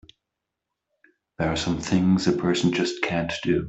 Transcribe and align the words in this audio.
There 1.37 1.49
are 1.51 1.55
some 1.55 1.79
things 1.79 2.25
a 2.25 2.31
person 2.31 2.73
just 2.73 3.03
can't 3.03 3.31
do! 3.43 3.59